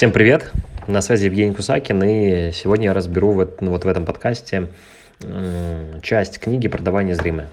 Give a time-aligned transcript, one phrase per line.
[0.00, 0.50] Всем привет!
[0.86, 4.68] На связи Евгений Кусакин, и сегодня я разберу вот, ну, вот в этом подкасте
[6.02, 7.50] часть книги «Продавание зримое».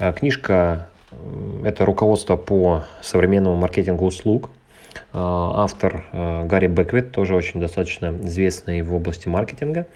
[0.00, 0.88] Э, книжка–
[1.64, 4.50] это руководство по современному маркетингу услуг.
[4.92, 9.86] Э, автор э, Гарри Беквит, тоже очень достаточно известный в области маркетинга.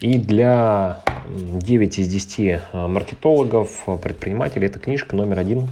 [0.00, 5.68] И для 9 из 10 маркетологов, предпринимателей, эта книжка номер один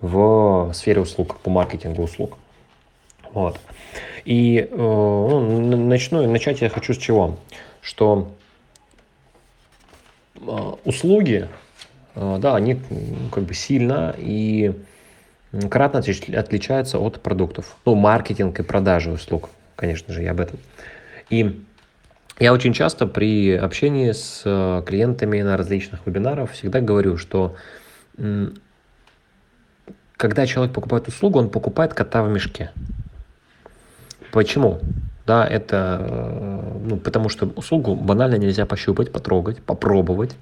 [0.00, 2.38] в сфере услуг, по маркетингу услуг.
[3.32, 3.58] Вот.
[4.24, 7.38] И э, ну, начну, начать я хочу с чего?
[7.80, 8.34] Что
[10.36, 10.40] э,
[10.84, 11.48] услуги,
[12.14, 12.80] э, да, они
[13.32, 14.74] как бы сильно и
[15.70, 17.76] кратно отличаются от продуктов.
[17.84, 20.58] Ну, маркетинг и продажи услуг, конечно же, я об этом.
[21.28, 21.60] И
[22.38, 24.42] я очень часто при общении с
[24.86, 27.56] клиентами на различных вебинарах всегда говорю, что
[30.16, 32.70] когда человек покупает услугу, он покупает кота в мешке.
[34.32, 34.80] Почему?
[35.26, 40.36] Да, это э, ну, потому что услугу банально нельзя пощупать, потрогать, попробовать.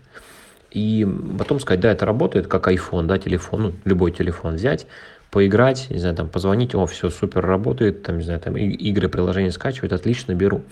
[0.71, 1.07] И
[1.39, 4.87] потом сказать, да, это работает как iPhone, да, телефон, ну, любой телефон взять,
[5.31, 9.51] поиграть, не знаю, там, позвонить, о, все супер работает, там, не знаю, там, игры, приложения
[9.51, 10.63] скачивать, отлично, беру.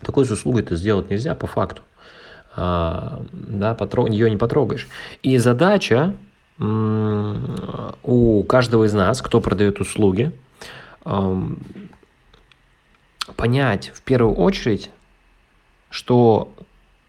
[0.00, 1.82] Такой с услугой это сделать нельзя по факту.
[2.56, 4.10] А, да, потрог...
[4.10, 4.88] ее не потрогаешь.
[5.22, 6.14] И задача
[6.58, 10.30] у каждого из нас, кто продает услуги,
[13.36, 14.90] понять в первую очередь,
[15.90, 16.52] что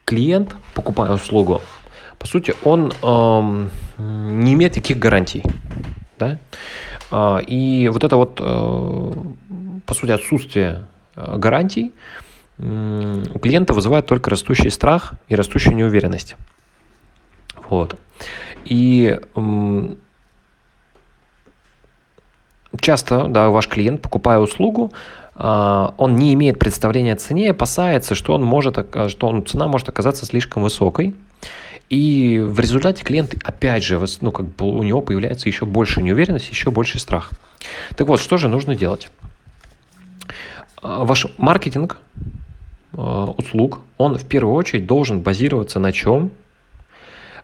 [0.05, 1.61] клиент, покупая услугу,
[2.19, 5.43] по сути, он эм, не имеет никаких гарантий.
[6.17, 6.39] Да?
[7.11, 9.13] Э, и вот это вот, э,
[9.85, 11.93] по сути, отсутствие э, гарантий
[12.57, 16.35] э, у клиента вызывает только растущий страх и растущую неуверенность.
[17.69, 17.99] Вот.
[18.63, 19.95] И э,
[22.79, 24.93] часто, да, ваш клиент, покупая услугу,
[25.37, 28.77] он не имеет представления о цене, опасается, что, он может,
[29.09, 31.13] что он, цена может оказаться слишком высокой.
[31.89, 36.49] И в результате клиент, опять же, ну, как бы у него появляется еще больше неуверенность,
[36.49, 37.31] еще больше страх.
[37.95, 39.09] Так вот, что же нужно делать?
[40.81, 41.97] А, ваш маркетинг
[42.93, 46.31] а, услуг, он в первую очередь должен базироваться на чем?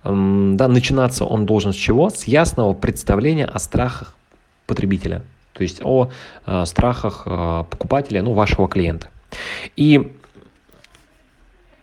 [0.03, 2.09] Да, начинаться он должен с чего?
[2.09, 4.15] С ясного представления о страхах
[4.65, 5.21] потребителя–
[5.53, 6.09] то есть о
[6.45, 9.07] э, страхах э, покупателя, ну, вашего клиента.
[9.75, 10.11] И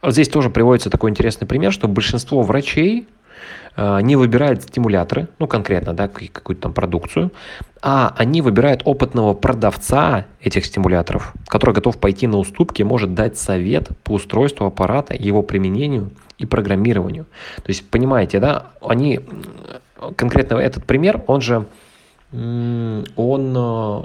[0.02, 3.06] здесь тоже приводится такой интересный пример, что большинство врачей
[3.76, 7.32] э, не выбирают стимуляторы, ну, конкретно, да, какую-то там продукцию,
[7.82, 13.88] а они выбирают опытного продавца этих стимуляторов, который готов пойти на уступки, может дать совет
[14.02, 17.26] по устройству аппарата, его применению и программированию.
[17.56, 19.20] То есть, понимаете, да, они,
[20.16, 21.66] конкретно этот пример, он же
[22.32, 24.02] он э,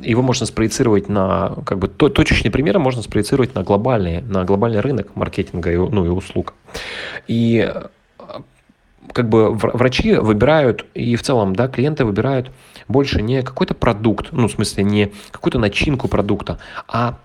[0.00, 5.14] его можно спроецировать на, как бы, точечные примеры можно спроецировать на глобальный, на глобальный рынок
[5.16, 6.54] маркетинга и, ну, и услуг.
[7.26, 7.88] И э,
[9.12, 12.50] как бы врачи выбирают, и в целом, да, клиенты выбирают
[12.88, 17.18] больше не какой-то продукт, ну, в смысле, не какую-то начинку продукта, а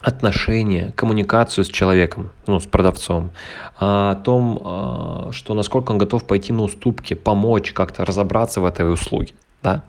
[0.00, 3.30] отношения, коммуникацию с человеком, ну, с продавцом,
[3.78, 8.92] о том, а, что насколько он готов пойти на уступки, помочь как-то разобраться в этой
[8.92, 9.32] услуге.
[9.62, 9.82] Да?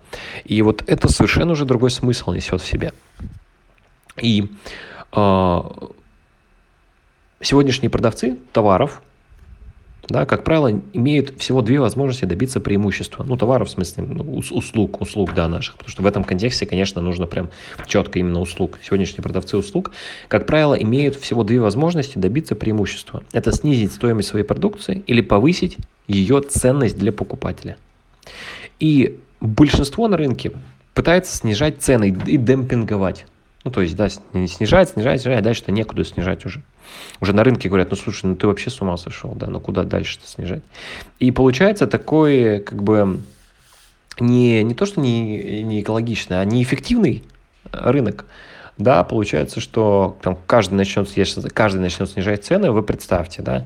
[0.45, 2.93] И вот это совершенно уже другой смысл несет в себе.
[4.19, 4.49] И
[5.15, 5.61] э,
[7.41, 9.03] сегодняшние продавцы товаров,
[10.09, 13.23] да, как правило, имеют всего две возможности добиться преимущества.
[13.23, 15.75] Ну, товаров, в смысле, ну, услуг, услуг, да, наших.
[15.75, 17.49] Потому что в этом контексте, конечно, нужно прям
[17.87, 18.79] четко именно услуг.
[18.83, 19.91] Сегодняшние продавцы услуг,
[20.27, 23.23] как правило, имеют всего две возможности добиться преимущества.
[23.33, 27.75] Это снизить стоимость своей продукции или повысить ее ценность для покупателя.
[28.79, 30.53] И большинство на рынке
[30.93, 33.25] пытается снижать цены и демпинговать.
[33.67, 36.61] Ну, то есть, да, снижать, снижать, снижать, а дальше-то некуда снижать уже.
[37.19, 39.83] Уже на рынке говорят, ну, слушай, ну, ты вообще с ума сошел, да, ну, куда
[39.83, 40.63] дальше-то снижать?
[41.19, 43.19] И получается такой, как бы,
[44.21, 47.25] не, не то, что не, не экологичный, а неэффективный
[47.73, 48.23] рынок.
[48.77, 51.09] Да, получается, что там каждый начнет,
[51.53, 53.65] каждый начнет снижать цены, вы представьте, да,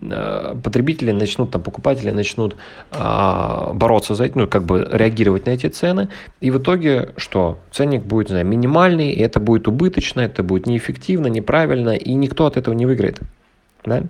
[0.00, 2.56] Э, потребители начнут, там, покупатели начнут
[2.92, 6.08] а, бороться за это, ну, как бы реагировать на эти цены,
[6.40, 7.58] и в итоге что?
[7.72, 12.46] Ценник будет, не знаю, минимальный, и это будет убыточно, это будет неэффективно, неправильно, и никто
[12.46, 13.18] от этого не выиграет.
[13.84, 14.04] Да?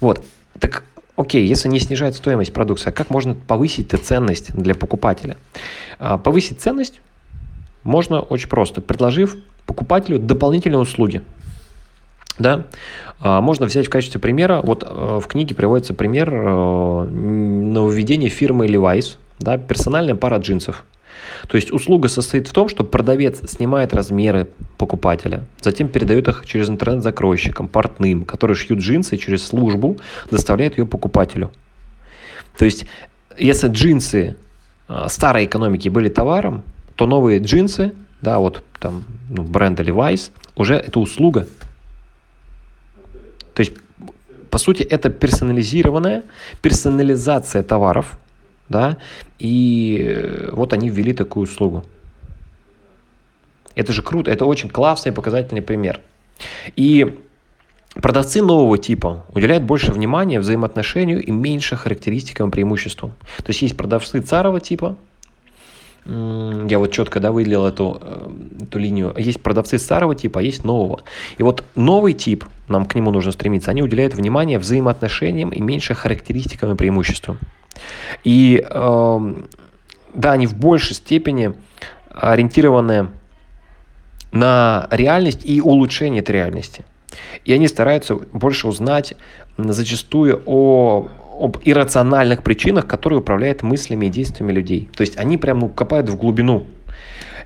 [0.00, 0.22] Вот.
[0.58, 0.84] Так
[1.16, 5.38] окей, если не снижает стоимость продукции, а как можно повысить ценность для покупателя?
[5.98, 7.00] А, повысить ценность
[7.82, 9.36] можно очень просто, предложив
[9.70, 11.22] покупателю дополнительные услуги.
[12.40, 12.66] Да?
[13.20, 18.66] А, можно взять в качестве примера, вот э, в книге приводится пример э, нововведения фирмы
[18.66, 20.84] Levi's, да, персональная пара джинсов.
[21.46, 26.68] То есть услуга состоит в том, что продавец снимает размеры покупателя, затем передает их через
[26.68, 29.98] интернет закройщикам, портным, которые шьют джинсы через службу
[30.32, 31.52] доставляют ее покупателю.
[32.58, 32.86] То есть,
[33.38, 34.36] если джинсы
[34.88, 36.64] а, старой экономики были товаром,
[36.96, 41.46] то новые джинсы, да, вот там ну, бренд Levi's, уже это услуга.
[43.54, 43.72] То есть,
[44.50, 46.24] по сути, это персонализированная
[46.62, 48.18] персонализация товаров,
[48.68, 48.98] да,
[49.38, 51.84] и э, вот они ввели такую услугу.
[53.74, 56.00] Это же круто, это очень классный показательный пример.
[56.76, 57.18] И
[57.94, 63.12] продавцы нового типа уделяют больше внимания взаимоотношению и меньше характеристикам и преимуществам.
[63.38, 64.96] То есть есть продавцы старого типа,
[66.06, 68.30] я вот четко да, выделил эту, э,
[68.62, 69.14] эту линию.
[69.18, 71.02] Есть продавцы старого типа, а есть нового.
[71.38, 75.94] И вот новый тип, нам к нему нужно стремиться, они уделяют внимание взаимоотношениям и меньше
[75.94, 77.38] характеристикам и преимуществам.
[78.24, 79.34] И э,
[80.14, 81.54] да, они в большей степени
[82.10, 83.08] ориентированы
[84.32, 86.84] на реальность и улучшение этой реальности.
[87.44, 89.14] И они стараются больше узнать
[89.56, 91.08] зачастую о,
[91.40, 94.90] об иррациональных причинах, которые управляют мыслями и действиями людей.
[94.94, 96.66] То есть они прям ну, копают в глубину.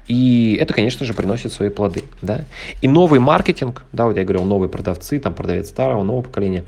[0.08, 2.02] И это, конечно же, приносит свои плоды.
[2.20, 2.44] Да?
[2.82, 6.64] И новый маркетинг, да, вот я говорил, новые продавцы, там продавец старого, нового поколения,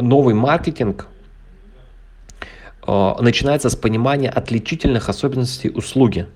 [0.00, 1.06] новый маркетинг
[2.86, 6.26] э, начинается с понимания отличительных особенностей услуги.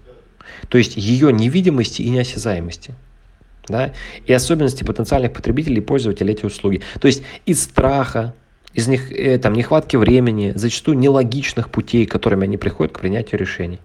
[0.68, 2.94] То есть ее невидимости и неосязаемости
[3.70, 3.92] да,
[4.26, 6.82] и особенности потенциальных потребителей и пользователей эти услуги.
[7.00, 8.34] То есть из страха,
[8.72, 13.80] из них, э, там, нехватки времени, зачастую нелогичных путей, которыми они приходят к принятию решений.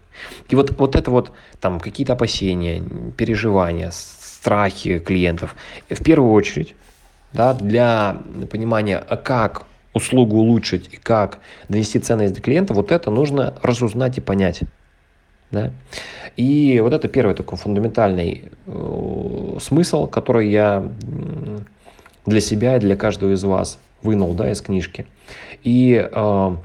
[0.50, 2.84] И вот, вот это вот там какие-то опасения,
[3.18, 5.56] переживания, страхи клиентов,
[5.90, 6.76] в первую очередь,
[7.34, 8.22] да, для
[8.52, 11.40] понимания, а как услугу улучшить и как
[11.70, 14.62] донести ценность до клиента, вот это нужно разузнать и понять.
[15.52, 15.72] Да?
[16.36, 20.86] И вот это первый такой фундаментальный э, смысл, который я
[22.26, 25.06] для себя и для каждого из вас вынул да, из книжки.
[25.63, 26.56] И э,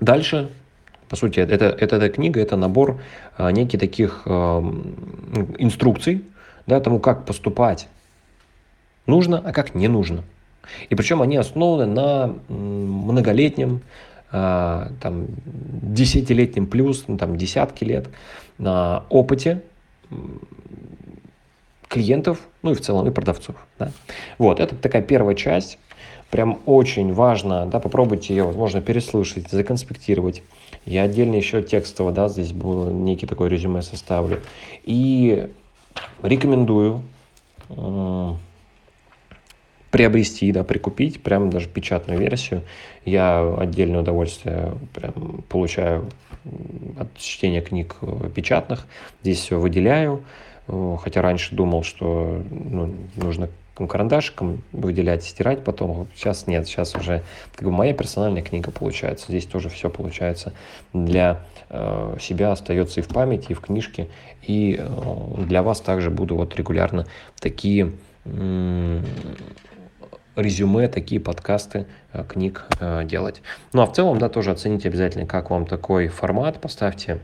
[0.00, 0.50] дальше,
[1.08, 3.00] по сути, это, это, эта книга, это набор
[3.38, 4.30] э, неких таких э,
[5.58, 6.24] инструкций
[6.66, 7.88] да, тому, как поступать
[9.06, 10.22] нужно, а как не нужно.
[10.90, 13.80] И причем они основаны на многолетнем
[14.30, 18.08] а, там, десятилетним плюс, ну, там, десятки лет
[18.58, 19.62] на опыте
[21.88, 23.56] клиентов, ну и в целом и продавцов.
[23.78, 23.90] Да.
[24.36, 25.78] Вот, это такая первая часть.
[26.30, 30.42] Прям очень важно, да, попробуйте ее, возможно, переслушать, законспектировать.
[30.84, 34.40] Я отдельно еще текстово, да, здесь был некий такой резюме составлю.
[34.84, 35.48] И
[36.22, 37.02] рекомендую
[39.90, 42.62] приобрести, да, прикупить, прям даже печатную версию.
[43.04, 46.08] Я отдельное удовольствие прям получаю
[46.98, 48.86] от чтения книг э, печатных.
[49.22, 50.24] Здесь все выделяю,
[50.66, 53.48] э, хотя раньше думал, что ну, нужно
[53.86, 56.08] карандашиком выделять, стирать потом.
[56.14, 57.22] Сейчас нет, сейчас уже
[57.54, 59.26] как бы моя персональная книга получается.
[59.28, 60.52] Здесь тоже все получается
[60.92, 64.08] для э, себя остается и в памяти, и в книжке.
[64.42, 67.06] И э, для вас также буду вот регулярно
[67.38, 67.92] такие
[70.38, 73.42] резюме, такие подкасты э, книг э, делать.
[73.72, 76.60] Ну а в целом, да, тоже оцените обязательно, как вам такой формат.
[76.60, 77.18] Поставьте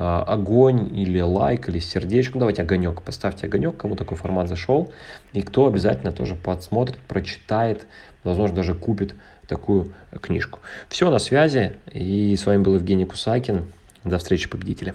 [0.00, 2.38] огонь или лайк, или сердечко.
[2.38, 3.02] Давайте огонек.
[3.02, 4.90] Поставьте огонек, кому такой формат зашел.
[5.32, 7.86] И кто обязательно тоже подсмотрит, прочитает,
[8.24, 9.14] возможно, даже купит
[9.46, 10.60] такую книжку.
[10.88, 11.74] Все, на связи.
[11.92, 13.66] И с вами был Евгений Кусакин.
[14.04, 14.94] До встречи, победители.